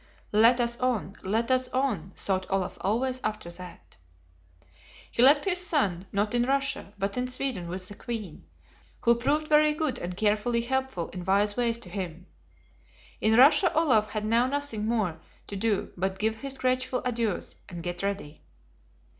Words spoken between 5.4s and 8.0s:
his son, not in Russia, but in Sweden with the